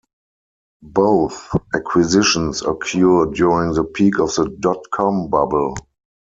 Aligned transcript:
Both 0.81 1.51
acquisitions 1.75 2.63
occurred 2.63 3.35
during 3.35 3.73
the 3.75 3.83
peak 3.83 4.17
of 4.17 4.33
the 4.33 4.49
dot-com 4.49 5.29
bubble. 5.29 5.75